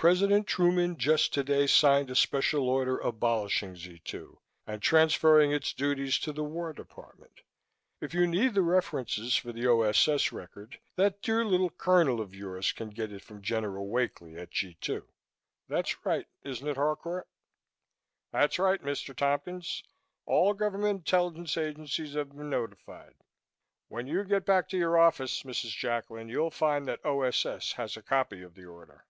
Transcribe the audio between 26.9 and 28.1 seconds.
O.S.S. has a